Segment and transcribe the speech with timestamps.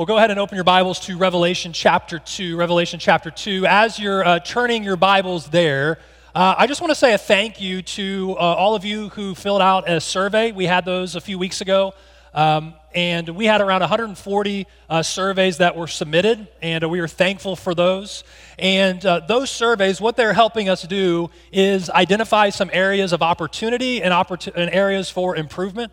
[0.00, 2.56] Well, go ahead and open your Bibles to Revelation chapter 2.
[2.56, 3.66] Revelation chapter 2.
[3.66, 5.98] As you're uh, turning your Bibles there,
[6.34, 9.34] uh, I just want to say a thank you to uh, all of you who
[9.34, 10.52] filled out a survey.
[10.52, 11.92] We had those a few weeks ago.
[12.32, 17.08] Um, and we had around 140 uh, surveys that were submitted, and uh, we are
[17.08, 18.24] thankful for those.
[18.58, 24.02] And uh, those surveys, what they're helping us do is identify some areas of opportunity
[24.02, 25.92] and, opportun- and areas for improvement.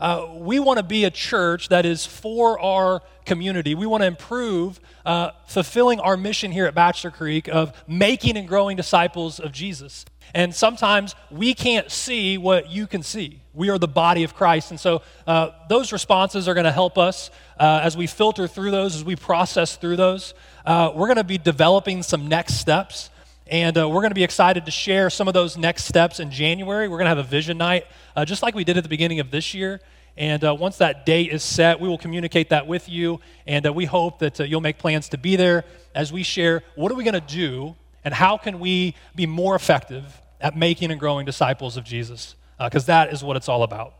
[0.00, 3.74] Uh, we want to be a church that is for our community.
[3.74, 8.48] We want to improve uh, fulfilling our mission here at Bachelor Creek of making and
[8.48, 10.04] growing disciples of Jesus.
[10.34, 13.40] And sometimes we can't see what you can see.
[13.52, 14.70] We are the body of Christ.
[14.70, 18.70] And so uh, those responses are going to help us uh, as we filter through
[18.70, 20.34] those, as we process through those.
[20.64, 23.09] Uh, we're going to be developing some next steps.
[23.50, 26.30] And uh, we're going to be excited to share some of those next steps in
[26.30, 26.86] January.
[26.86, 29.18] We're going to have a vision night, uh, just like we did at the beginning
[29.18, 29.80] of this year.
[30.16, 33.18] And uh, once that date is set, we will communicate that with you.
[33.48, 35.64] And we hope that you'll make plans to be there
[35.96, 39.56] as we share what are we going to do and how can we be more
[39.56, 42.36] effective at making and growing disciples of Jesus?
[42.56, 43.94] Because uh, that is what it's all about.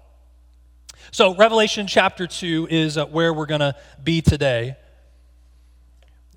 [1.10, 4.77] So, Revelation chapter 2 is uh, where we're going to be today.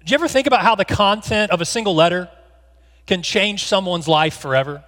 [0.03, 2.29] Do you ever think about how the content of a single letter
[3.05, 4.83] can change someone's life forever?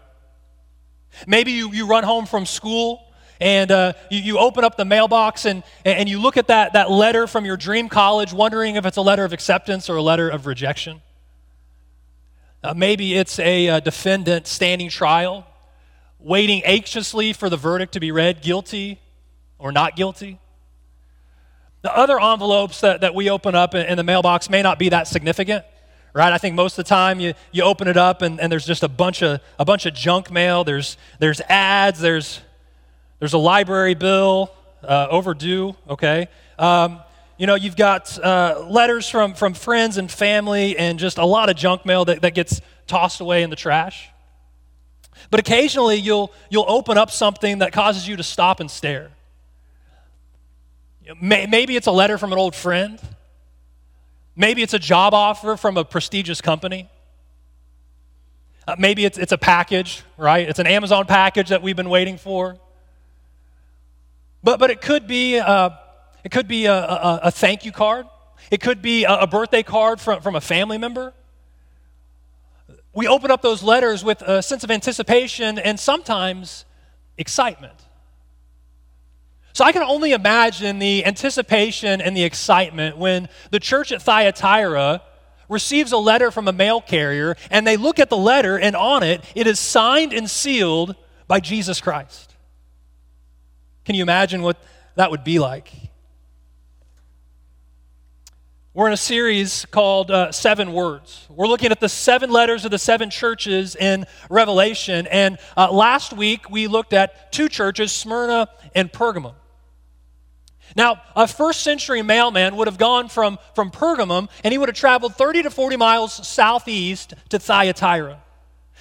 [1.28, 3.02] Maybe you, you run home from school
[3.40, 6.90] and uh, you, you, open up the mailbox and, and you look at that, that
[6.90, 10.30] letter from your dream college, wondering if it's a letter of acceptance or a letter
[10.30, 11.02] of rejection.
[12.64, 15.46] Uh, maybe it's a, a uh, defendant standing trial,
[16.20, 19.00] waiting anxiously for the verdict to be read guilty
[19.60, 20.40] or not guilty.
[21.82, 24.90] The other envelopes that, that we open up in, in the mailbox may not be
[24.90, 25.66] that significant
[26.16, 26.34] right?
[26.34, 28.82] I think most of the time you, you open it up and, and there's just
[28.82, 30.64] a bunch of a bunch of junk mail.
[30.64, 32.00] There's there's ads.
[32.00, 32.42] There's
[33.20, 34.52] there's a library bill
[34.84, 35.76] uh, overdue.
[35.88, 37.02] Okay, um,
[37.38, 41.50] you know, you've got uh, letters from, from friends and family and just a lot
[41.50, 44.10] of junk mail that, that gets tossed away in the trash.
[45.32, 49.12] But occasionally you'll, you'll open up something that causes you to stop and stare.
[51.22, 53.00] Maybe it's a letter from an old friend.
[54.36, 56.90] Maybe it's a job offer from a prestigious company.
[58.68, 60.48] Uh, maybe it's, it's a package, right?
[60.50, 62.58] It's an Amazon package that we've been waiting for.
[64.44, 65.70] But, but it could be uh,
[66.24, 68.08] it could be a, a, a thank you card.
[68.50, 71.14] It could be a, a birthday card from, from a family member.
[72.94, 76.66] We open up those letters with a sense of anticipation and sometimes
[77.18, 77.76] excitement.
[79.56, 85.02] So I can only imagine the anticipation and the excitement when the church at Thyatira
[85.48, 89.02] receives a letter from a mail carrier and they look at the letter and on
[89.02, 90.98] it, it is signed and sealed
[91.30, 92.36] by Jesus Christ.
[93.86, 94.62] Can you imagine what
[94.96, 95.72] that would be like?
[98.74, 101.28] We're in a series called uh, Seven Words.
[101.30, 105.08] We're looking at the seven letters of the seven churches in Revelation.
[105.08, 109.36] And uh, last week we looked at two churches, Smyrna and Pergamum.
[110.76, 114.76] Now, a first century mailman would have gone from, from Pergamum and he would have
[114.76, 118.22] traveled 30 to 40 miles southeast to Thyatira.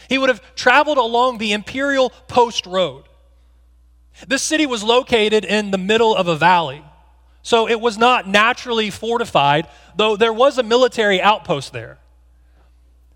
[0.08, 3.04] He would have traveled along the Imperial Post Road.
[4.26, 6.84] This city was located in the middle of a valley.
[7.42, 11.98] So it was not naturally fortified, though there was a military outpost there.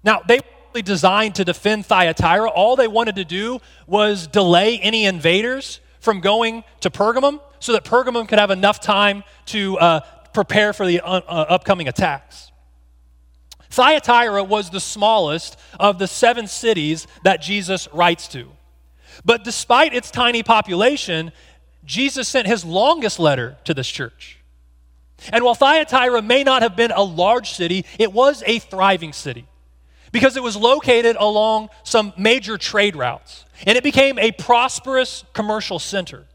[0.05, 0.41] Now, they
[0.75, 2.49] were designed to defend Thyatira.
[2.49, 7.85] All they wanted to do was delay any invaders from going to Pergamum so that
[7.85, 10.01] Pergamum could have enough time to uh,
[10.33, 12.53] prepare for the uh, uh, upcoming attacks.
[13.71, 18.49] Thyatira was the smallest of the seven cities that Jesus writes to.
[19.25, 21.33] But despite its tiny population,
[21.85, 24.39] Jesus sent his longest letter to this church.
[25.33, 29.47] And while Thyatira may not have been a large city, it was a thriving city
[30.13, 35.79] because it was located along some major trade routes and it became a prosperous commercial
[35.79, 36.27] center.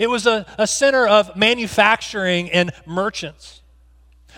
[0.00, 3.60] It was a, a center of manufacturing and merchants.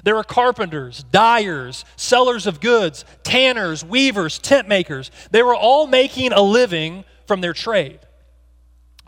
[0.02, 5.12] There were carpenters, dyers, sellers of goods, tanners, weavers, tent makers.
[5.30, 8.00] They were all making a living from their trade.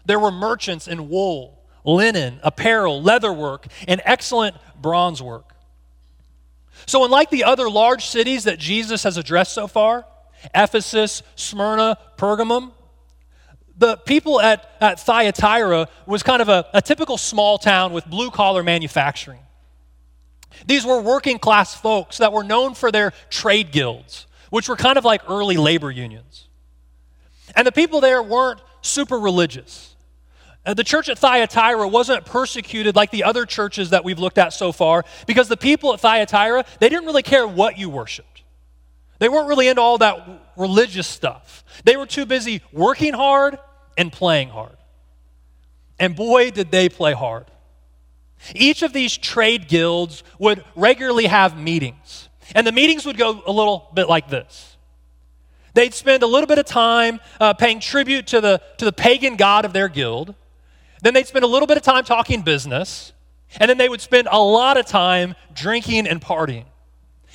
[0.06, 5.56] There were merchants in wool, linen, apparel, leatherwork, and excellent bronze work.
[6.86, 10.06] So, unlike the other large cities that Jesus has addressed so far,
[10.54, 12.70] Ephesus, Smyrna, Pergamum,
[13.76, 18.30] the people at, at Thyatira was kind of a, a typical small town with blue
[18.30, 19.40] collar manufacturing.
[20.66, 24.96] These were working class folks that were known for their trade guilds, which were kind
[24.96, 26.48] of like early labor unions.
[27.56, 29.94] And the people there weren't super religious.
[30.64, 34.52] Uh, the church at Thyatira wasn't persecuted like the other churches that we've looked at
[34.52, 38.42] so far because the people at Thyatira, they didn't really care what you worshiped.
[39.18, 40.26] They weren't really into all that
[40.56, 41.64] religious stuff.
[41.84, 43.58] They were too busy working hard
[43.96, 44.76] and playing hard.
[45.98, 47.46] And boy, did they play hard.
[48.54, 52.28] Each of these trade guilds would regularly have meetings.
[52.54, 54.76] And the meetings would go a little bit like this.
[55.72, 59.36] They'd spend a little bit of time uh, paying tribute to the, to the pagan
[59.36, 60.34] god of their guild.
[61.02, 63.12] Then they'd spend a little bit of time talking business,
[63.58, 66.64] and then they would spend a lot of time drinking and partying.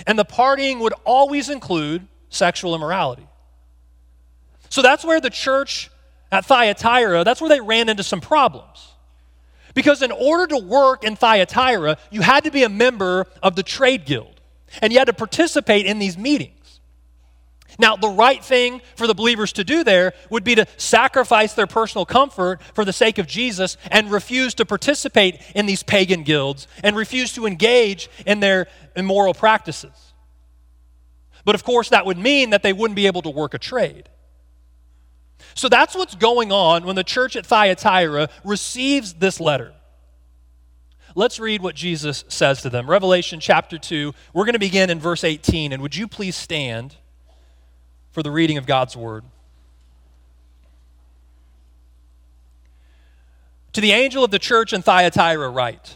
[0.08, 3.28] And the partying would always include sexual immorality.
[4.70, 5.90] So that's where the church
[6.32, 8.94] at Thyatira, that's where they ran into some problems.
[9.74, 13.64] Because in order to work in Thyatira, you had to be a member of the
[13.64, 14.40] trade guild,
[14.82, 16.54] and you had to participate in these meetings.
[17.78, 21.68] Now, the right thing for the believers to do there would be to sacrifice their
[21.68, 26.68] personal comfort for the sake of Jesus and refuse to participate in these pagan guilds
[26.84, 28.68] and refuse to engage in their
[28.98, 30.09] immoral practices.
[31.50, 34.08] But of course, that would mean that they wouldn't be able to work a trade.
[35.56, 39.74] So that's what's going on when the church at Thyatira receives this letter.
[41.16, 42.90] Let's read what Jesus says to them.
[42.90, 44.14] Revelation chapter 2.
[44.34, 45.74] We're going to begin in verse 18.
[45.74, 46.96] And would you please stand?
[48.12, 49.24] for the reading of God's word.
[53.74, 55.96] To the angel of the church in Thyatira, write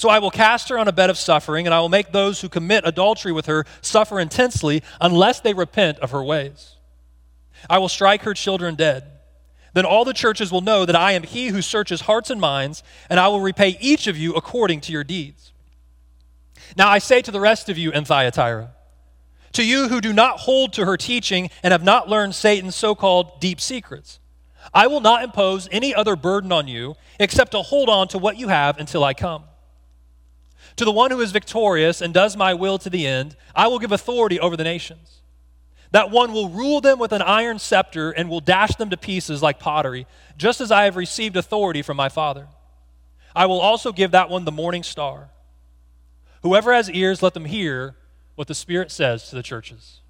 [0.00, 2.40] So I will cast her on a bed of suffering, and I will make those
[2.40, 6.76] who commit adultery with her suffer intensely unless they repent of her ways.
[7.68, 9.04] I will strike her children dead.
[9.74, 12.82] Then all the churches will know that I am he who searches hearts and minds,
[13.10, 15.52] and I will repay each of you according to your deeds.
[16.78, 18.70] Now I say to the rest of you in Thyatira,
[19.52, 22.94] to you who do not hold to her teaching and have not learned Satan's so
[22.94, 24.18] called deep secrets,
[24.72, 28.38] I will not impose any other burden on you except to hold on to what
[28.38, 29.44] you have until I come.
[30.80, 33.78] To the one who is victorious and does my will to the end, I will
[33.78, 35.20] give authority over the nations.
[35.90, 39.42] That one will rule them with an iron scepter and will dash them to pieces
[39.42, 40.06] like pottery,
[40.38, 42.48] just as I have received authority from my Father.
[43.36, 45.28] I will also give that one the morning star.
[46.42, 47.94] Whoever has ears, let them hear
[48.34, 50.00] what the Spirit says to the churches.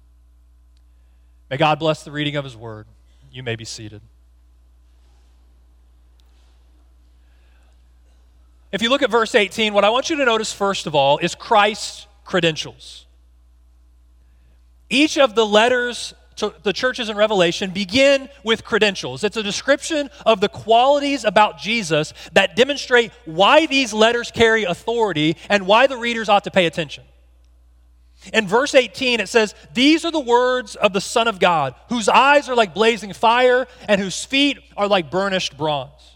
[1.49, 2.87] May God bless the reading of His word.
[3.29, 4.01] You may be seated.
[8.71, 11.17] If you look at verse 18, what I want you to notice first of all
[11.17, 13.05] is Christ's credentials.
[14.89, 19.23] Each of the letters to the churches in Revelation begin with credentials.
[19.23, 25.35] It's a description of the qualities about Jesus that demonstrate why these letters carry authority
[25.49, 27.03] and why the readers ought to pay attention.
[28.33, 32.07] In verse 18, it says, These are the words of the Son of God, whose
[32.07, 36.10] eyes are like blazing fire and whose feet are like burnished bronze.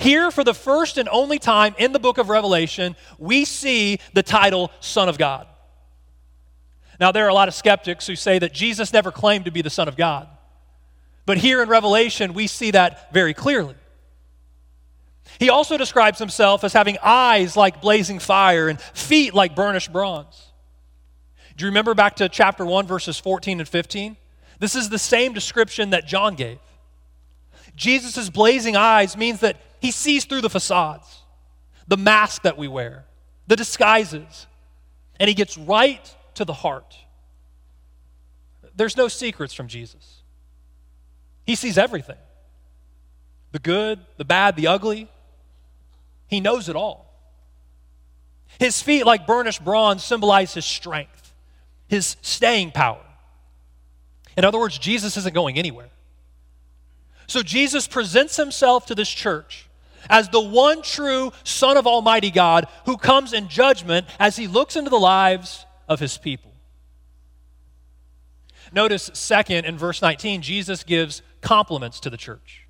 [0.00, 4.22] Here, for the first and only time in the book of Revelation, we see the
[4.22, 5.46] title Son of God.
[6.98, 9.60] Now, there are a lot of skeptics who say that Jesus never claimed to be
[9.60, 10.26] the Son of God.
[11.26, 13.74] But here in Revelation, we see that very clearly.
[15.38, 20.46] He also describes himself as having eyes like blazing fire and feet like burnished bronze.
[21.58, 24.16] Do you remember back to chapter 1, verses 14 and 15?
[24.60, 26.58] This is the same description that John gave.
[27.76, 31.22] Jesus' blazing eyes means that he sees through the facades,
[31.88, 33.04] the mask that we wear,
[33.46, 34.46] the disguises,
[35.18, 36.96] and he gets right to the heart.
[38.76, 40.22] There's no secrets from Jesus.
[41.44, 42.18] He sees everything
[43.52, 45.08] the good, the bad, the ugly.
[46.28, 47.12] He knows it all.
[48.60, 51.20] His feet, like burnished bronze, symbolize his strength
[51.90, 53.04] his staying power.
[54.36, 55.90] In other words, Jesus isn't going anywhere.
[57.26, 59.68] So Jesus presents himself to this church
[60.08, 64.76] as the one true Son of Almighty God who comes in judgment as he looks
[64.76, 66.52] into the lives of his people.
[68.72, 72.68] Notice, second, in verse 19, Jesus gives compliments to the church.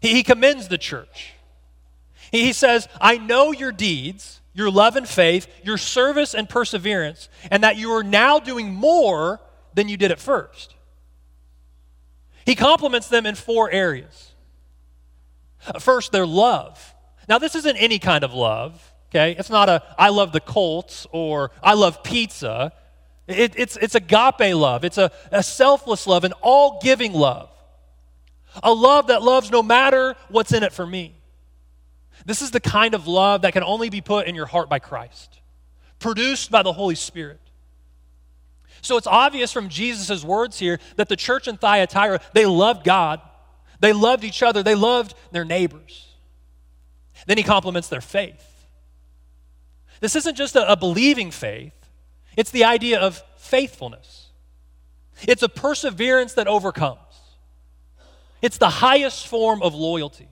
[0.00, 1.34] He, he commends the church.
[2.30, 7.28] He, he says, I know your deeds your love and faith, your service and perseverance,
[7.50, 9.40] and that you are now doing more
[9.74, 10.74] than you did at first.
[12.44, 14.31] He compliments them in four areas.
[15.78, 16.94] First, their love.
[17.28, 19.36] Now, this isn't any kind of love, okay?
[19.38, 22.72] It's not a I love the Colts or I love pizza.
[23.28, 27.48] It, it's, it's agape love, it's a, a selfless love, an all giving love.
[28.62, 31.14] A love that loves no matter what's in it for me.
[32.26, 34.78] This is the kind of love that can only be put in your heart by
[34.78, 35.40] Christ,
[35.98, 37.40] produced by the Holy Spirit.
[38.82, 43.20] So it's obvious from Jesus' words here that the church in Thyatira, they loved God,
[43.82, 46.14] they loved each other, they loved their neighbors.
[47.26, 48.48] Then he compliments their faith.
[50.00, 51.74] This isn't just a, a believing faith,
[52.36, 54.28] it's the idea of faithfulness.
[55.28, 56.98] It's a perseverance that overcomes.
[58.40, 60.28] It's the highest form of loyalty.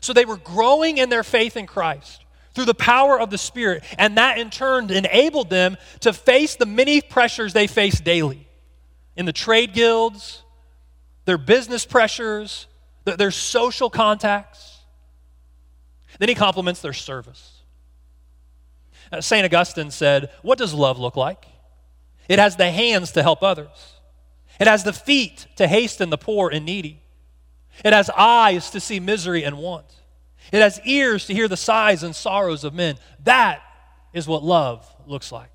[0.00, 3.84] So they were growing in their faith in Christ through the power of the Spirit,
[3.98, 8.48] and that in turn enabled them to face the many pressures they face daily
[9.16, 10.42] in the trade guilds,
[11.26, 12.66] their business pressures,
[13.04, 14.78] their social contacts.
[16.18, 17.52] Then he compliments their service.
[19.12, 19.44] Uh, St.
[19.44, 21.46] Augustine said, What does love look like?
[22.28, 24.00] It has the hands to help others,
[24.58, 27.02] it has the feet to hasten the poor and needy,
[27.84, 29.86] it has eyes to see misery and want,
[30.52, 32.96] it has ears to hear the sighs and sorrows of men.
[33.24, 33.62] That
[34.12, 35.50] is what love looks like.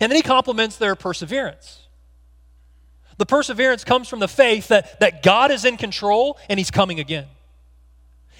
[0.00, 1.88] And then he compliments their perseverance.
[3.20, 7.00] The perseverance comes from the faith that, that God is in control and he's coming
[7.00, 7.26] again.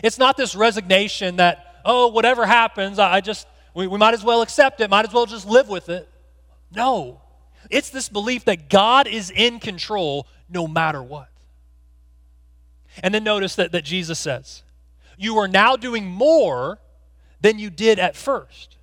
[0.03, 4.41] It's not this resignation that oh, whatever happens, I just, we, we might as well
[4.41, 6.09] accept it, might as well just live with it.
[6.75, 7.21] No.
[7.69, 11.29] It's this belief that God is in control no matter what.
[13.03, 14.63] And then notice that, that Jesus says,
[15.19, 16.79] You are now doing more
[17.43, 18.79] than you did at first.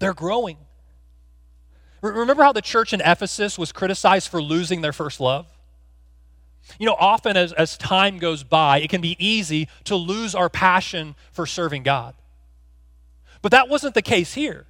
[0.00, 0.58] They're growing.
[2.12, 5.46] Remember how the church in Ephesus was criticized for losing their first love?
[6.78, 10.48] You know, often as, as time goes by, it can be easy to lose our
[10.48, 12.14] passion for serving God.
[13.42, 14.66] But that wasn't the case here.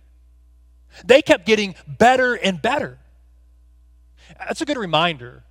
[1.04, 2.98] They kept getting better and better.
[4.38, 5.44] That's a good reminder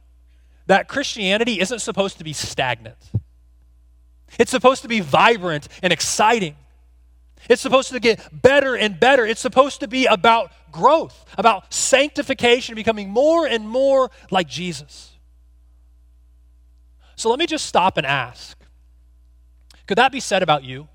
[0.67, 2.97] that Christianity isn't supposed to be stagnant.
[4.39, 6.55] It's supposed to be vibrant and exciting.
[7.49, 9.25] It's supposed to get better and better.
[9.25, 15.11] It's supposed to be about growth, about sanctification, becoming more and more like Jesus.
[17.15, 18.57] So let me just stop and ask
[19.85, 20.87] could that be said about you?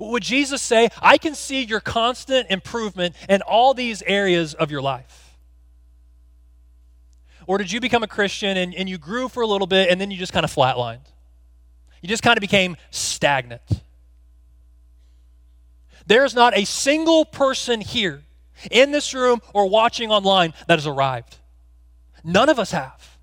[0.00, 4.82] Would Jesus say, I can see your constant improvement in all these areas of your
[4.82, 5.36] life?
[7.46, 10.00] Or did you become a Christian and, and you grew for a little bit and
[10.00, 11.06] then you just kind of flatlined?
[12.00, 13.62] You just kind of became stagnant.
[16.06, 18.22] There's not a single person here
[18.70, 21.36] in this room or watching online that has arrived.
[22.22, 23.18] None of us have.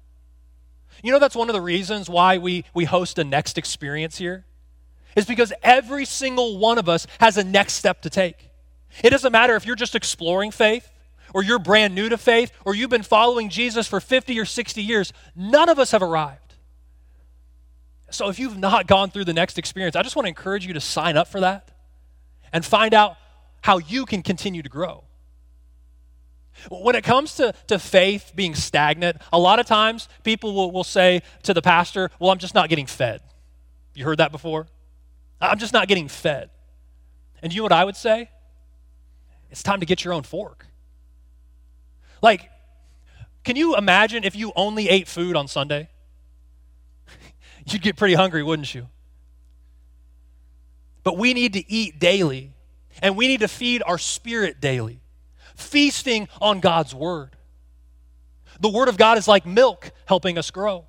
[1.04, 4.46] You know, that's one of the reasons why we, we host a next experience here,
[5.16, 8.50] is because every single one of us has a next step to take.
[9.04, 10.88] It doesn't matter if you're just exploring faith,
[11.34, 14.84] or you're brand new to faith, or you've been following Jesus for 50 or 60
[14.84, 16.56] years, none of us have arrived.
[18.12, 20.74] So if you've not gone through the next experience, I just want to encourage you
[20.74, 21.70] to sign up for that
[22.54, 23.18] and find out
[23.62, 25.04] how you can continue to grow.
[26.70, 30.84] When it comes to, to faith being stagnant, a lot of times people will, will
[30.84, 33.22] say to the pastor, Well, I'm just not getting fed.
[33.94, 34.68] You heard that before?
[35.40, 36.50] I'm just not getting fed.
[37.42, 38.30] And you know what I would say?
[39.50, 40.68] It's time to get your own fork.
[42.22, 42.50] Like,
[43.44, 45.90] can you imagine if you only ate food on Sunday?
[47.66, 48.88] You'd get pretty hungry, wouldn't you?
[51.04, 52.52] But we need to eat daily,
[53.02, 55.02] and we need to feed our spirit daily
[55.62, 57.36] feasting on God's Word.
[58.60, 60.86] The Word of God is like milk helping us grow,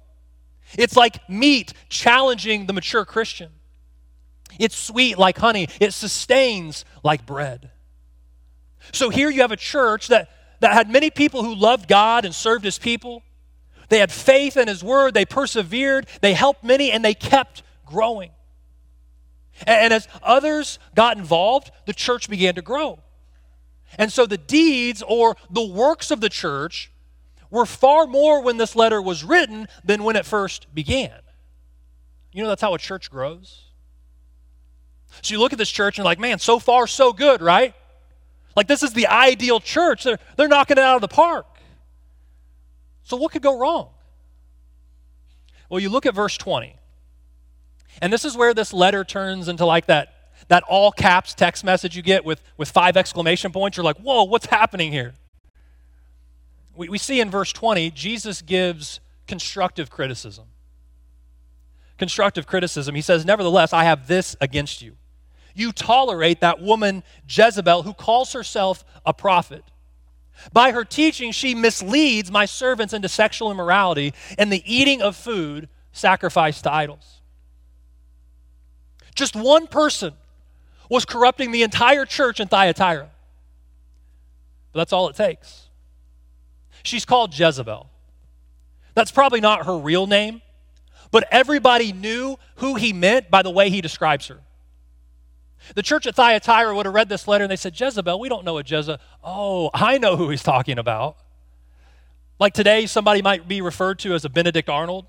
[0.77, 3.51] it's like meat challenging the mature Christian.
[4.59, 7.71] It's sweet like honey, it sustains like bread.
[8.93, 10.29] So here you have a church that,
[10.61, 13.23] that had many people who loved God and served His people.
[13.89, 18.31] They had faith in His Word, they persevered, they helped many, and they kept growing.
[19.67, 23.01] And, as others got involved, the church began to grow.
[23.99, 26.91] And so the deeds or the works of the church
[27.51, 31.13] were far more when this letter was written than when it first began.
[32.33, 33.65] You know, that's how a church grows.
[35.21, 37.75] So you look at this church and like, man, so far so good, right?
[38.57, 40.05] Like this is the ideal church.
[40.05, 41.47] They're, they're knocking it out of the park.
[43.05, 43.91] So what could go wrong?
[45.69, 46.77] Well, you look at verse 20.
[48.01, 50.15] And this is where this letter turns into like that
[50.49, 54.25] that all caps text message you get with, with five exclamation points, you're like, whoa,
[54.25, 55.15] what's happening here?
[56.75, 60.47] We, we see in verse 20, Jesus gives constructive criticism.
[61.99, 62.95] Constructive criticism.
[62.95, 64.97] He says, Nevertheless, I have this against you.
[65.55, 69.65] You tolerate that woman Jezebel who calls herself a prophet.
[70.53, 75.69] By her teaching, she misleads my servants into sexual immorality and the eating of food
[75.93, 77.22] sacrificed to idols.
[79.15, 80.15] Just one person
[80.89, 83.11] was corrupting the entire church in Thyatira.
[84.73, 85.69] But that's all it takes.
[86.83, 87.89] She's called Jezebel.
[88.95, 90.43] That's probably not her real name,
[91.11, 94.41] but everybody knew who he meant by the way he describes her.
[95.75, 98.45] The church at Thyatira would have read this letter and they said, Jezebel, we don't
[98.45, 99.01] know a Jezebel.
[99.23, 101.17] Oh, I know who he's talking about.
[102.39, 105.07] Like today, somebody might be referred to as a Benedict Arnold.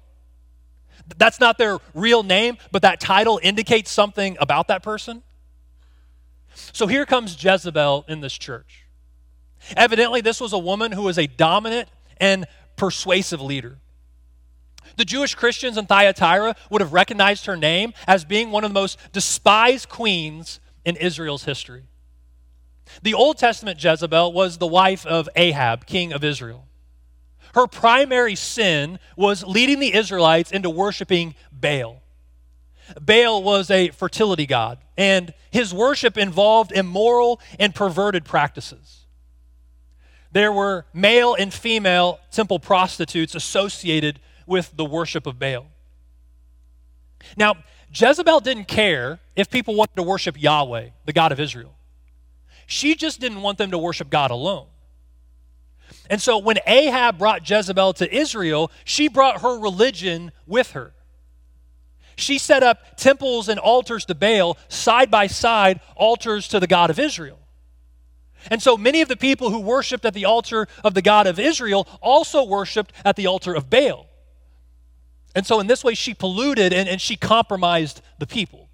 [1.17, 5.23] That's not their real name, but that title indicates something about that person.
[6.53, 8.85] So here comes Jezebel in this church.
[9.75, 12.45] Evidently, this was a woman who was a dominant and
[12.75, 13.77] persuasive leader.
[14.97, 18.79] The Jewish Christians in Thyatira would have recognized her name as being one of the
[18.79, 21.83] most despised queens in Israel's history.
[23.01, 26.67] The Old Testament Jezebel was the wife of Ahab, king of Israel.
[27.53, 32.01] Her primary sin was leading the Israelites into worshiping Baal.
[32.99, 39.05] Baal was a fertility god, and his worship involved immoral and perverted practices.
[40.31, 45.67] There were male and female temple prostitutes associated with the worship of Baal.
[47.37, 47.55] Now,
[47.93, 51.75] Jezebel didn't care if people wanted to worship Yahweh, the God of Israel.
[52.65, 54.67] She just didn't want them to worship God alone.
[56.09, 60.93] And so when Ahab brought Jezebel to Israel, she brought her religion with her.
[62.15, 66.89] She set up temples and altars to Baal, side by side, altars to the God
[66.89, 67.39] of Israel.
[68.51, 71.39] And so many of the people who worshiped at the altar of the God of
[71.39, 74.07] Israel also worshiped at the altar of Baal.
[75.35, 78.69] And so, in this way, she polluted and, and she compromised the people.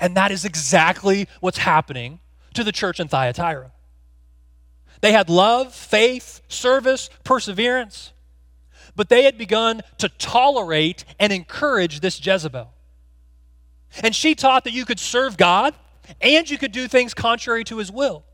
[0.00, 2.20] And that is exactly what's happening
[2.54, 3.72] to the church in Thyatira.
[5.00, 8.12] They had love, faith, service, perseverance,
[8.94, 12.72] but they had begun to tolerate and encourage this Jezebel.
[14.02, 15.74] And she taught that you could serve God
[16.20, 18.24] and you could do things contrary to his will.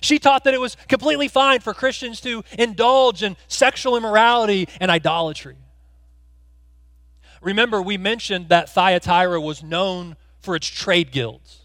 [0.00, 4.90] She taught that it was completely fine for Christians to indulge in sexual immorality and
[4.90, 5.56] idolatry.
[7.40, 11.63] Remember, we mentioned that Thyatira was known for its trade guilds.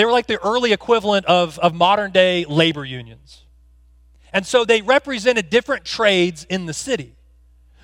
[0.00, 3.44] They were like the early equivalent of, of modern day labor unions.
[4.32, 7.16] And so they represented different trades in the city.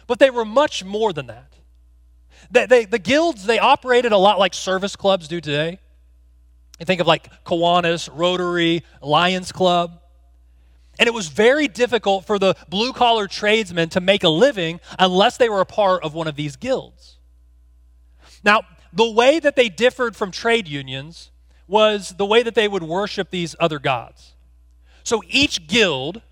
[0.07, 1.52] But they were much more than that.
[2.50, 5.79] They, they, the guilds, they operated a lot like service clubs do today.
[6.81, 10.00] You think of like Kiwanis, Rotary, Lions Club.
[10.98, 15.37] And it was very difficult for the blue collar tradesmen to make a living unless
[15.37, 17.18] they were a part of one of these guilds.
[18.42, 21.31] Now, the way that they differed from trade unions
[21.66, 24.35] was the way that they would worship these other gods.
[25.02, 26.22] So each guild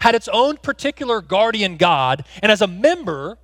[0.00, 3.38] had its own particular guardian god, and as a member,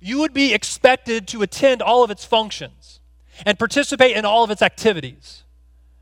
[0.00, 3.00] you would be expected to attend all of its functions
[3.44, 5.44] and participate in all of its activities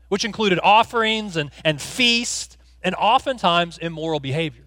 [0.09, 4.65] which included offerings and, and feasts and oftentimes immoral behavior.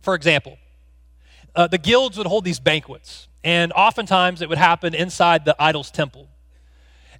[0.00, 0.58] For example,
[1.54, 5.90] uh, the guilds would hold these banquets, and oftentimes it would happen inside the idol's
[5.90, 6.28] temple.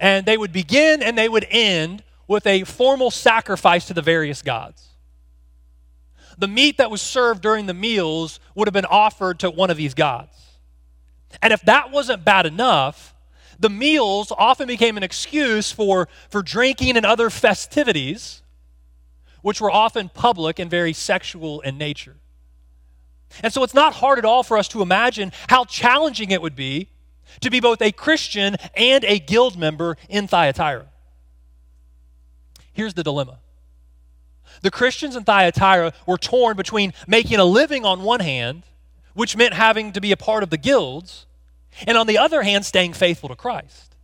[0.01, 4.43] And they would begin and they would end with a formal sacrifice to the various
[4.43, 4.85] gods.
[6.37, 9.77] The meat that was served during the meals would have been offered to one of
[9.77, 10.37] these gods.
[11.43, 13.15] And if that wasn't bad enough,
[13.59, 18.43] the meals often became an excuse for, for drinking and other festivities,
[19.43, 22.17] which were often public and very sexual in nature.
[23.43, 26.57] And so it's not hard at all for us to imagine how challenging it would
[26.57, 26.89] be
[27.41, 30.87] to be both a Christian and a guild member in Thyatira.
[32.73, 33.39] Here's the dilemma
[34.63, 38.65] the Christians in Thyatira were torn between making a living on one hand,
[39.15, 41.27] which meant having to be a part of the guilds,
[41.87, 43.95] and on the other hand, staying faithful to Christ.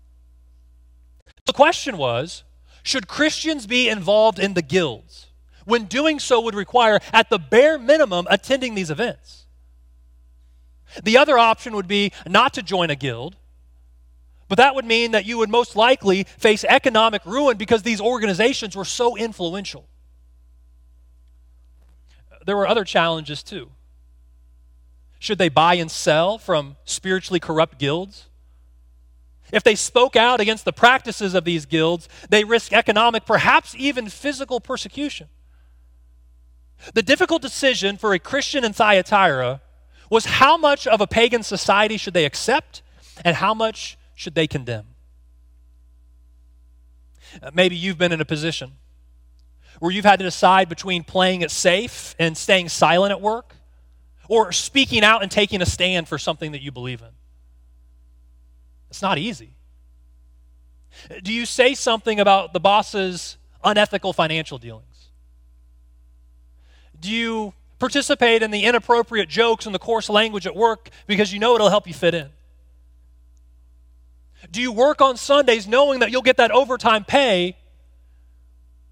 [1.46, 2.44] The question was
[2.82, 5.28] should Christians be involved in the guilds
[5.64, 9.43] when doing so would require, at the bare minimum, attending these events?
[11.02, 13.36] The other option would be not to join a guild,
[14.48, 18.76] but that would mean that you would most likely face economic ruin because these organizations
[18.76, 19.88] were so influential.
[22.46, 23.70] There were other challenges too.
[25.18, 28.26] Should they buy and sell from spiritually corrupt guilds?
[29.50, 34.08] If they spoke out against the practices of these guilds, they risk economic, perhaps even
[34.08, 35.28] physical persecution.
[36.92, 39.62] The difficult decision for a Christian in Thyatira
[40.10, 42.82] was how much of a pagan society should they accept
[43.24, 44.86] and how much should they condemn?
[47.42, 48.72] Uh, maybe you've been in a position
[49.80, 53.56] where you've had to decide between playing it safe and staying silent at work
[54.28, 57.08] or speaking out and taking a stand for something that you believe in.
[58.90, 59.56] It's not easy.
[61.22, 65.08] Do you say something about the boss's unethical financial dealings?
[67.00, 71.38] Do you participate in the inappropriate jokes and the coarse language at work because you
[71.38, 72.30] know it'll help you fit in?
[74.50, 77.56] Do you work on Sundays knowing that you'll get that overtime pay?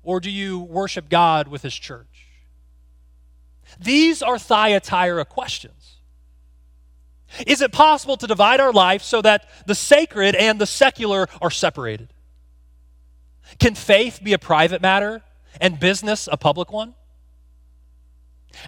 [0.03, 2.27] Or do you worship God with His church?
[3.79, 5.99] These are Thyatira questions.
[7.47, 11.51] Is it possible to divide our life so that the sacred and the secular are
[11.51, 12.13] separated?
[13.59, 15.23] Can faith be a private matter
[15.61, 16.95] and business a public one?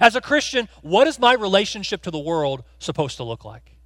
[0.01, 3.77] As a Christian, what is my relationship to the world supposed to look like?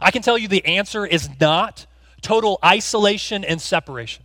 [0.00, 1.86] I can tell you the answer is not
[2.22, 4.24] total isolation and separation.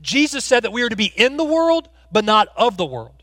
[0.00, 3.22] Jesus said that we are to be in the world, but not of the world.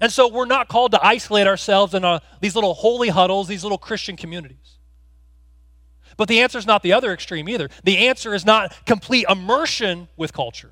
[0.00, 3.62] And so we're not called to isolate ourselves in a, these little holy huddles, these
[3.62, 4.76] little Christian communities.
[6.16, 7.68] But the answer is not the other extreme either.
[7.84, 10.70] The answer is not complete immersion with culture.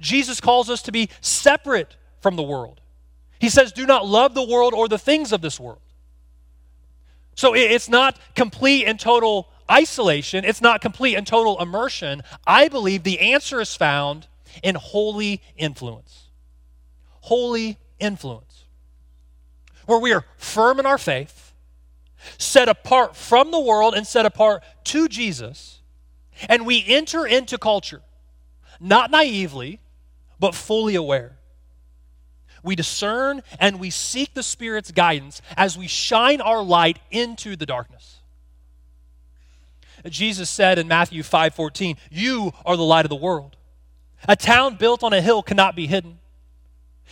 [0.00, 2.80] Jesus calls us to be separate from the world.
[3.38, 5.80] He says, Do not love the world or the things of this world.
[7.34, 12.22] So it's not complete and total isolation, it's not complete and total immersion.
[12.46, 14.28] I believe the answer is found
[14.62, 16.28] in holy influence.
[17.22, 18.64] Holy influence.
[19.86, 21.52] Where we are firm in our faith,
[22.38, 25.80] set apart from the world and set apart to Jesus,
[26.48, 28.02] and we enter into culture,
[28.80, 29.80] not naively,
[30.38, 31.36] but fully aware.
[32.62, 37.66] We discern and we seek the Spirit's guidance as we shine our light into the
[37.66, 38.20] darkness.
[40.08, 43.56] Jesus said in Matthew 5:14, "You are the light of the world.
[44.26, 46.20] A town built on a hill cannot be hidden.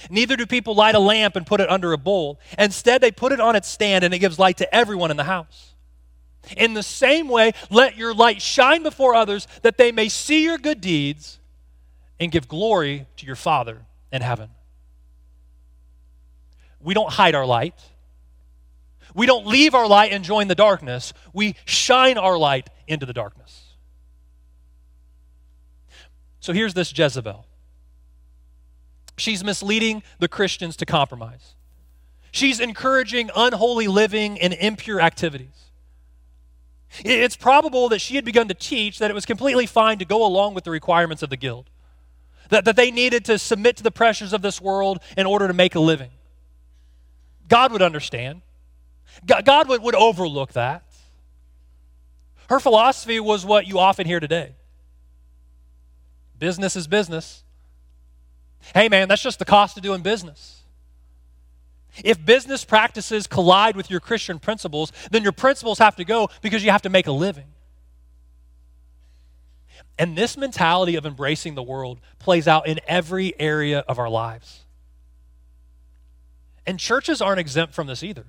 [0.08, 2.40] Neither do people light a lamp and put it under a bowl.
[2.58, 5.24] Instead, they put it on its stand and it gives light to everyone in the
[5.24, 5.74] house.
[6.56, 10.58] In the same way, let your light shine before others that they may see your
[10.58, 11.38] good deeds
[12.22, 13.82] and give glory to your Father
[14.12, 14.50] in heaven.
[16.80, 17.74] We don't hide our light.
[19.14, 21.12] We don't leave our light and join the darkness.
[21.32, 23.74] We shine our light into the darkness.
[26.40, 27.46] So here's this Jezebel.
[29.16, 31.54] She's misleading the Christians to compromise.
[32.30, 35.70] She's encouraging unholy living and impure activities.
[37.04, 40.24] It's probable that she had begun to teach that it was completely fine to go
[40.24, 41.70] along with the requirements of the guild,
[42.52, 45.54] that, that they needed to submit to the pressures of this world in order to
[45.54, 46.10] make a living.
[47.48, 48.42] God would understand,
[49.26, 50.82] God, would, would overlook that.
[52.50, 54.54] Her philosophy was what you often hear today
[56.38, 57.42] business is business.
[58.74, 60.62] Hey, man, that's just the cost of doing business.
[62.04, 66.64] If business practices collide with your Christian principles, then your principles have to go because
[66.64, 67.46] you have to make a living.
[70.02, 74.64] And this mentality of embracing the world plays out in every area of our lives.
[76.66, 78.26] And churches aren't exempt from this either.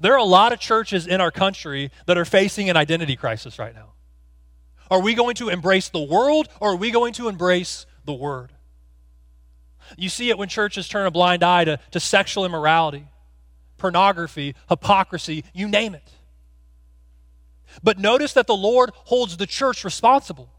[0.00, 3.60] There are a lot of churches in our country that are facing an identity crisis
[3.60, 3.92] right now.
[4.90, 8.50] Are we going to embrace the world or are we going to embrace the word?
[9.96, 13.06] You see it when churches turn a blind eye to, to sexual immorality,
[13.78, 16.10] pornography, hypocrisy, you name it.
[17.82, 20.50] But notice that the Lord holds the church responsible.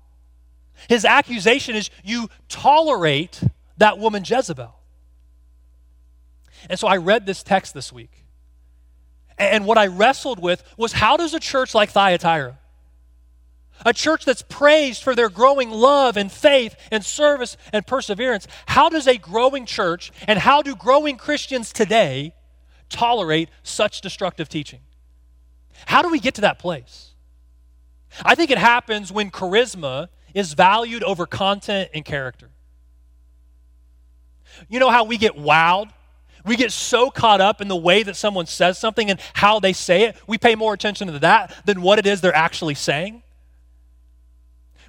[0.89, 3.41] His accusation is you tolerate
[3.78, 4.75] that woman Jezebel.
[6.69, 8.25] And so I read this text this week.
[9.38, 12.58] And what I wrestled with was how does a church like Thyatira,
[13.86, 18.88] a church that's praised for their growing love and faith and service and perseverance, how
[18.88, 22.34] does a growing church and how do growing Christians today
[22.89, 24.80] tolerate such destructive teaching?
[25.85, 27.11] How do we get to that place?
[28.23, 32.49] I think it happens when charisma is valued over content and character.
[34.69, 35.91] You know how we get wowed
[36.45, 39.73] we get so caught up in the way that someone says something and how they
[39.73, 43.23] say it, we pay more attention to that than what it is they're actually saying.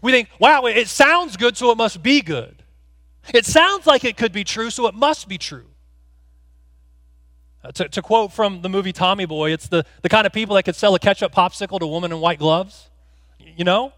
[0.02, 2.62] We think, wow, it sounds good, so it must be good.
[3.32, 5.66] It sounds like it could be true, so it must be true.
[7.66, 10.54] Uh, to, to, quote from the movie Tommy Boy, it's the, the kind of people
[10.56, 12.88] that could sell a ketchup popsicle to a woman in white gloves.
[13.56, 13.92] You know?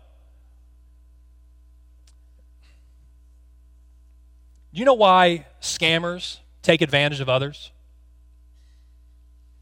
[4.73, 7.73] Do you know why scammers take advantage of others?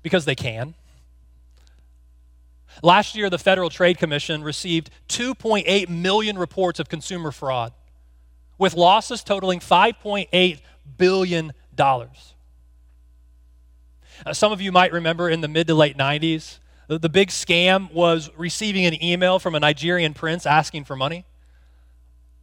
[0.06, 0.74] because they can.
[2.80, 7.72] Last year, the Federal Trade Commission received 2.8 million reports of consumer fraud,
[8.56, 10.60] with losses totaling $5.8
[10.96, 11.52] billion.
[14.24, 17.28] Uh, some of you might remember in the mid to late 90s, the, the big
[17.28, 21.24] scam was receiving an email from a Nigerian prince asking for money.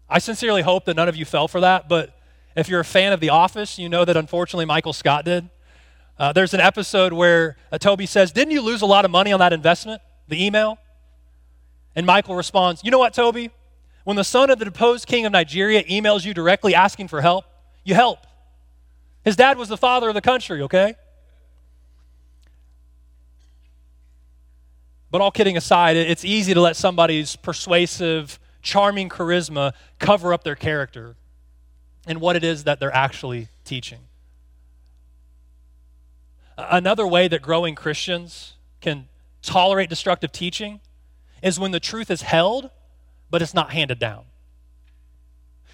[0.10, 2.20] I sincerely hope that none of you fell for that, but
[2.56, 5.50] if you're a fan of The Office, you know that unfortunately Michael Scott did.
[6.20, 9.34] Uh, there's an episode where uh, Toby says, Didn't you lose a lot of money
[9.34, 10.02] on that investment?
[10.28, 10.78] The email?
[11.96, 13.50] And Michael responds, You know what, Toby?
[14.04, 17.46] When the son of the deposed king of Nigeria emails you directly asking for help,
[17.84, 18.20] you help.
[19.24, 20.96] His dad was the father of the country, okay?
[25.14, 30.56] But all kidding aside, it's easy to let somebody's persuasive, charming charisma cover up their
[30.56, 31.16] character
[32.08, 34.00] and what it is that they're actually teaching.
[36.58, 39.08] Another way that growing Christians can
[39.44, 40.80] tolerate destructive teaching
[41.44, 42.72] is when the truth is held,
[43.30, 44.24] but it's not handed down.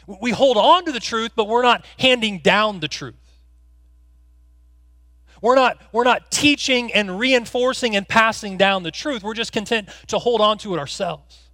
[0.06, 3.16] We hold on to the truth, but we're not handing down the truth.
[5.42, 9.24] We're not, we're not teaching and reinforcing and passing down the truth.
[9.24, 11.50] We're just content to hold on to it ourselves.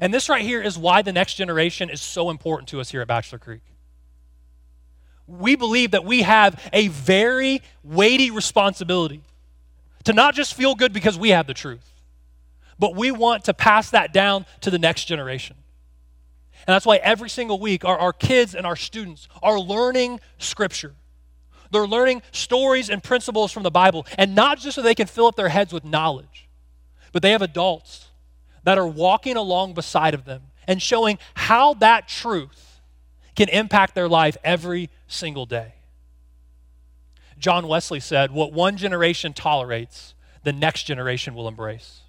[0.00, 3.00] And this right here is why the next generation is so important to us here
[3.00, 3.62] at Bachelor Creek.
[5.26, 9.22] We believe that we have a very weighty responsibility
[10.04, 11.88] to not just feel good because we have the truth,
[12.78, 15.56] but we want to pass that down to the next generation.
[16.66, 20.94] And that's why every single week our, our kids and our students are learning Scripture.
[21.70, 25.26] They're learning stories and principles from the Bible, and not just so they can fill
[25.26, 26.48] up their heads with knowledge,
[27.12, 28.08] but they have adults
[28.64, 32.80] that are walking along beside of them and showing how that truth
[33.34, 35.74] can impact their life every single day.
[37.38, 42.00] John Wesley said, What one generation tolerates, the next generation will embrace.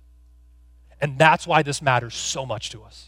[1.00, 3.08] And that's why this matters so much to us.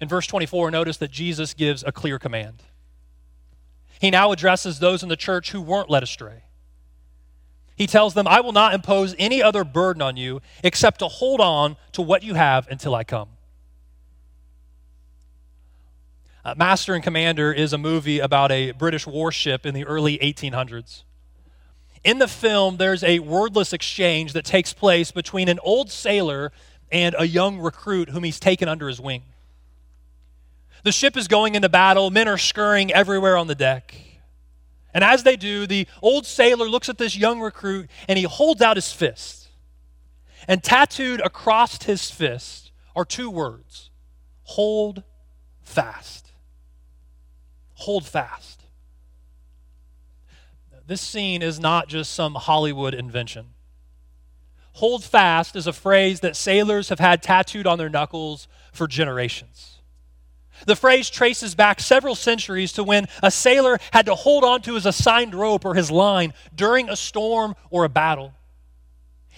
[0.00, 2.62] In verse 24, notice that Jesus gives a clear command.
[4.02, 6.42] He now addresses those in the church who weren't led astray.
[7.76, 11.40] He tells them, I will not impose any other burden on you except to hold
[11.40, 13.28] on to what you have until I come.
[16.44, 21.04] Uh, Master and Commander is a movie about a British warship in the early 1800s.
[22.02, 26.50] In the film, there's a wordless exchange that takes place between an old sailor
[26.90, 29.22] and a young recruit whom he's taken under his wing.
[30.82, 33.94] The ship is going into battle, men are scurrying everywhere on the deck.
[34.94, 38.60] And as they do, the old sailor looks at this young recruit and he holds
[38.60, 39.48] out his fist.
[40.48, 43.90] And tattooed across his fist are two words
[44.42, 45.02] hold
[45.62, 46.32] fast.
[47.74, 48.64] Hold fast.
[50.86, 53.46] This scene is not just some Hollywood invention.
[54.74, 59.71] Hold fast is a phrase that sailors have had tattooed on their knuckles for generations.
[60.66, 64.74] The phrase traces back several centuries to when a sailor had to hold on to
[64.74, 68.34] his assigned rope or his line during a storm or a battle.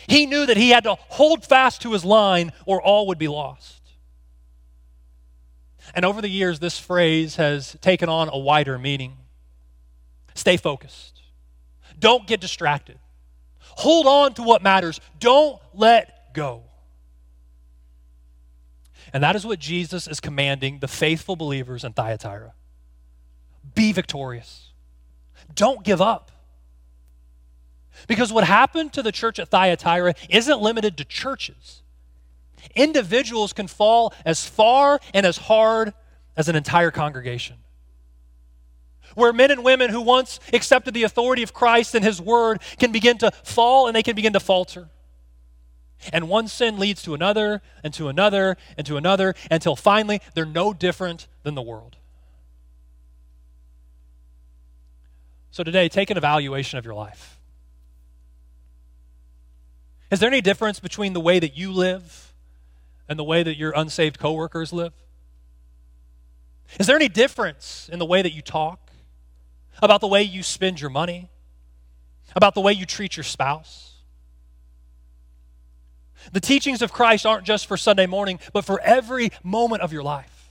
[0.07, 3.29] He knew that he had to hold fast to his line or all would be
[3.29, 3.81] lost.
[5.95, 9.17] And over the years, this phrase has taken on a wider meaning.
[10.35, 11.21] Stay focused.
[11.99, 12.99] Don't get distracted.
[13.61, 15.01] Hold on to what matters.
[15.21, 16.65] Don't let go.
[19.15, 22.53] And that is what Jesus is commanding the faithful believers in Thyatira.
[23.75, 24.73] Be victorious.
[25.55, 26.33] Don't give up.
[28.09, 31.83] Because what happened to the church at Thyatira isn't limited to churches.
[32.75, 35.95] Individuals can fall as far and as hard
[36.37, 37.59] as an entire congregation.
[39.15, 42.91] Where men and women who once accepted the authority of Christ and His Word can
[42.91, 44.89] begin to fall and they can begin to falter.
[46.13, 50.45] And one sin leads to another, and to another, and to another, until finally they're
[50.45, 51.97] no different than the world.
[55.51, 57.39] So today, take an evaluation of your life.
[60.11, 62.33] Is there any difference between the way that you live
[63.09, 64.93] and the way that your unsaved coworkers live?
[66.79, 68.91] Is there any difference in the way that you talk?
[69.83, 71.31] About the way you spend your money?
[72.37, 73.94] About the way you treat your spouse?
[76.33, 80.03] The teachings of Christ aren't just for Sunday morning, but for every moment of your
[80.03, 80.51] life.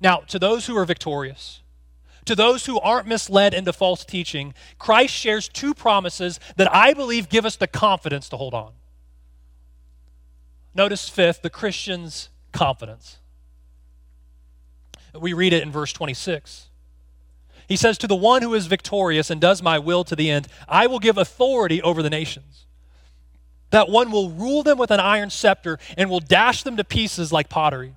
[0.00, 1.62] Now, to those who are victorious,
[2.26, 7.28] to those who aren't misled into false teaching, Christ shares two promises that I believe
[7.28, 8.72] give us the confidence to hold on.
[10.74, 13.18] Notice, fifth, the Christian's confidence.
[15.18, 16.68] We read it in verse 26.
[17.66, 20.48] He says, To the one who is victorious and does my will to the end,
[20.68, 22.65] I will give authority over the nations.
[23.70, 27.32] That one will rule them with an iron scepter and will dash them to pieces
[27.32, 27.94] like pottery,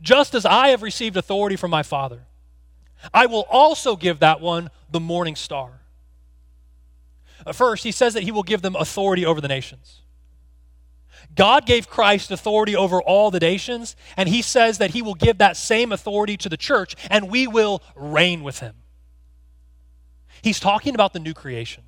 [0.00, 2.20] just as I have received authority from my Father.
[3.12, 5.80] I will also give that one the morning star.
[7.52, 10.02] First, he says that he will give them authority over the nations.
[11.34, 15.38] God gave Christ authority over all the nations, and he says that he will give
[15.38, 18.74] that same authority to the church, and we will reign with him.
[20.42, 21.84] He's talking about the new creation.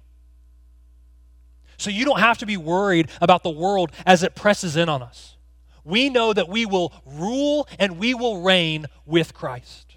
[1.81, 5.01] So you don't have to be worried about the world as it presses in on
[5.03, 5.39] us.
[5.83, 9.97] We know that we will rule and we will reign with Christ.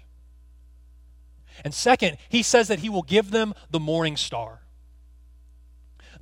[1.62, 4.62] And second, he says that he will give them the morning star.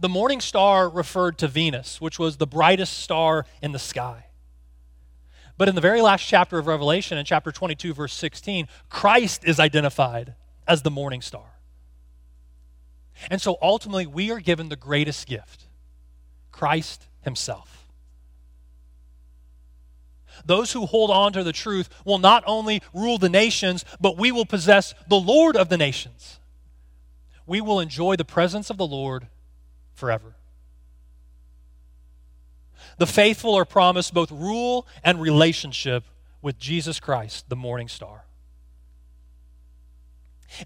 [0.01, 4.27] The morning star referred to Venus, which was the brightest star in the sky.
[5.57, 9.61] But in the very last chapter of Revelation, in chapter 22, verse 16, Christ is
[9.61, 10.35] identified
[10.67, 11.52] as the morning star.
[13.31, 15.65] And so ultimately, we are given the greatest gift
[16.51, 17.87] Christ Himself.
[20.45, 24.33] Those who hold on to the truth will not only rule the nations, but we
[24.33, 26.41] will possess the Lord of the nations.
[27.47, 29.29] We will enjoy the presence of the Lord
[29.95, 30.35] forever.
[32.99, 36.05] The faithful are promised both rule and relationship
[36.41, 38.25] with Jesus Christ, the morning star.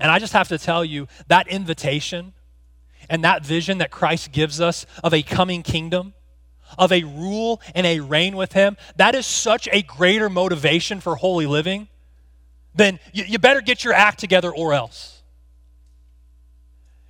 [0.00, 2.32] And I just have to tell you that invitation
[3.08, 6.14] and that vision that Christ gives us of a coming kingdom,
[6.78, 11.16] of a rule and a reign with Him, that is such a greater motivation for
[11.16, 11.88] holy living
[12.74, 15.22] than you, you better get your act together or else.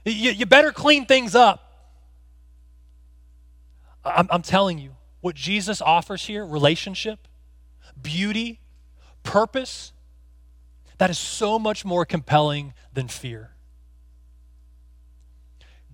[0.05, 1.63] You, you better clean things up.
[4.05, 7.27] I'm, I'm telling you, what Jesus offers here relationship,
[8.01, 8.61] beauty,
[9.25, 9.93] purpose
[10.99, 13.56] that is so much more compelling than fear.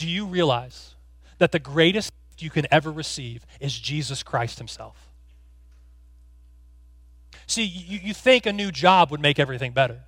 [0.02, 0.96] Do you realize
[1.38, 4.96] that the greatest gift you can ever receive is Jesus Christ Himself?
[7.46, 10.00] See, you, you think a new job would make everything better.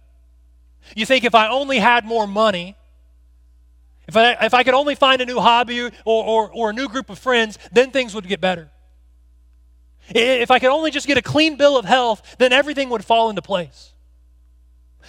[0.96, 2.74] You think if I only had more money,
[4.08, 6.88] if I, if I could only find a new hobby or, or, or a new
[6.88, 8.72] group of friends, then things would get better.
[10.08, 13.30] If I could only just get a clean bill of health, then everything would fall
[13.30, 13.92] into place.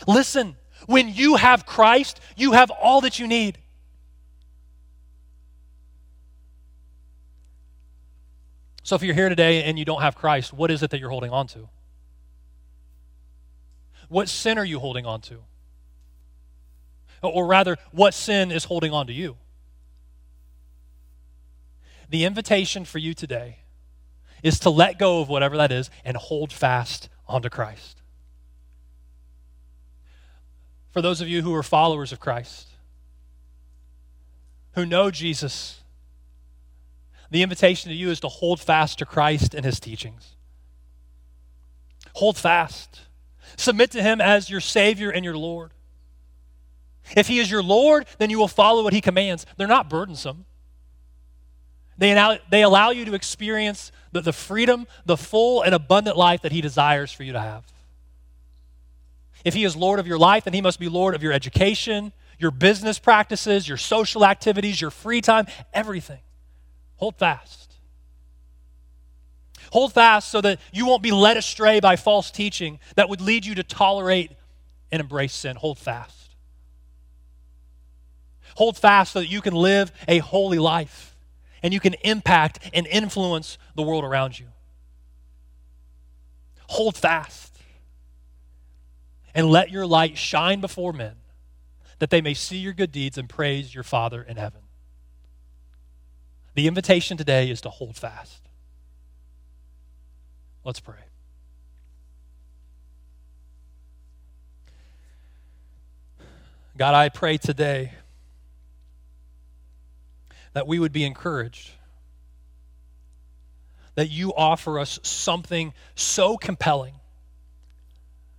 [0.08, 3.58] Listen, when you have Christ, you have all that you need.
[8.86, 11.10] So if you're here today and you don't have Christ, what is it that you're
[11.10, 11.70] holding on to?
[14.10, 15.40] What sin are you holding on to?
[17.24, 19.38] Or rather, what sin is holding on to you?
[22.12, 23.62] The invitation for you today
[24.44, 28.04] is to let go of whatever that is and hold fast onto Christ.
[30.92, 32.68] For those of you who are followers of Christ,
[34.74, 35.82] who know Jesus,
[37.36, 40.38] the invitation to you is to hold fast to Christ and his teachings.
[42.14, 43.02] Hold fast.
[43.58, 45.72] Submit to him as your Savior and your Lord.
[47.14, 49.46] If he is your Lord, then you will follow what he commands.
[49.58, 50.46] They're not burdensome.
[51.98, 56.42] They allow, they allow you to experience the, the freedom, the full and abundant life
[56.44, 57.66] that he desires for you to have.
[59.44, 62.14] If he is Lord of your life, then he must be Lord of your education,
[62.40, 66.20] your business practices, your social activities, your free time, everything.
[66.98, 67.74] Hold fast.
[69.72, 73.46] Hold fast so that you won't be led astray by false teaching that would lead
[73.46, 74.32] you to tolerate
[74.92, 75.56] and embrace sin.
[75.56, 76.36] Hold fast.
[78.56, 81.16] Hold fast so that you can live a holy life
[81.62, 84.48] and you can impact and influence the world around you.
[86.68, 87.58] Hold fast
[89.34, 91.16] and let your light shine before men
[92.00, 94.62] that they may see your good deeds and praise your Father in heaven.
[96.56, 98.42] The invitation today is to hold fast.
[100.64, 100.96] Let's pray.
[106.78, 107.92] God, I pray today
[110.54, 111.72] that we would be encouraged,
[113.96, 116.96] that you offer us something so compelling.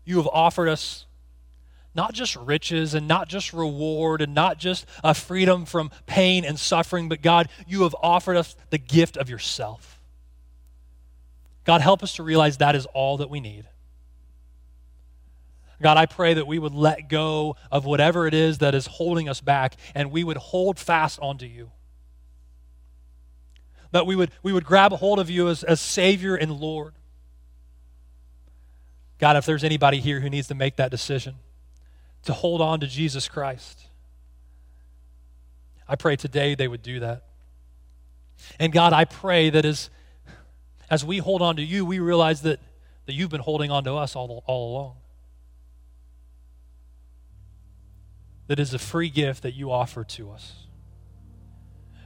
[0.04, 1.06] You have offered us
[1.96, 6.60] not just riches and not just reward and not just a freedom from pain and
[6.60, 9.98] suffering, but God, you have offered us the gift of yourself.
[11.64, 13.66] God, help us to realize that is all that we need.
[15.82, 19.28] God, I pray that we would let go of whatever it is that is holding
[19.28, 21.70] us back and we would hold fast onto you.
[23.90, 26.94] That we would, we would grab a hold of you as, as Savior and Lord.
[29.18, 31.36] God, if there's anybody here who needs to make that decision,
[32.26, 33.86] to hold on to Jesus Christ.
[35.88, 37.24] I pray today they would do that.
[38.58, 39.90] And God, I pray that as,
[40.90, 42.60] as we hold on to you, we realize that,
[43.06, 44.96] that you've been holding on to us all, all along.
[48.48, 50.52] That is a free gift that you offer to us.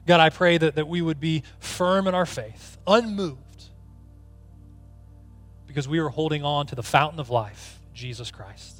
[0.07, 3.65] God, I pray that, that we would be firm in our faith, unmoved,
[5.67, 8.80] because we are holding on to the fountain of life, Jesus Christ.